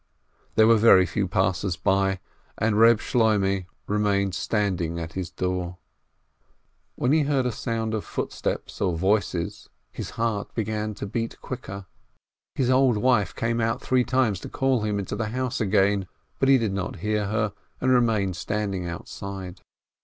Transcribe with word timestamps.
There 0.55 0.65
were 0.65 0.77
very 0.77 1.05
few 1.05 1.27
passers 1.27 1.75
by, 1.75 2.19
and 2.57 2.79
Reb 2.79 2.97
Shloimeh 2.99 3.67
remained 3.85 4.33
standing 4.33 4.99
at 4.99 5.13
his 5.13 5.29
door. 5.29 5.77
348 6.97 6.97
PINSKI 6.97 7.01
When 7.03 7.11
he 7.11 7.21
heard 7.21 7.45
a 7.45 7.51
sound 7.55 7.93
of 7.93 8.03
footsteps 8.03 8.81
or 8.81 8.97
voices, 8.97 9.69
his 9.91 10.09
heart 10.17 10.55
began 10.55 10.95
to 10.95 11.05
beat 11.05 11.39
quicker. 11.39 11.85
His 12.55 12.71
old 12.71 12.97
wife 12.97 13.35
came 13.35 13.61
out 13.61 13.79
three 13.79 14.03
times 14.03 14.39
to 14.39 14.49
call 14.49 14.81
him 14.81 14.97
into 14.97 15.15
the 15.15 15.27
house 15.27 15.61
again, 15.61 16.07
but 16.39 16.49
he 16.49 16.57
did 16.57 16.73
not 16.73 16.95
hear 17.01 17.27
her, 17.27 17.53
and 17.79 17.91
remained 17.91 18.35
standing 18.35 18.87
outside. 18.87 19.61